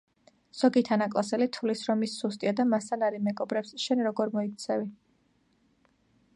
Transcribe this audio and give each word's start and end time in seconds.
ზოგი 0.61 0.81
თანაკლასელი 0.87 1.47
თვლის 1.57 1.83
რომ 1.89 2.01
ის 2.07 2.15
სუსტია 2.23 2.55
და 2.61 2.67
მასთან 2.71 3.05
არ 3.09 3.19
იმეგობრებს 3.21 3.77
შენ 3.87 4.03
როგორ 4.09 4.35
მოიქცევი 4.39 4.89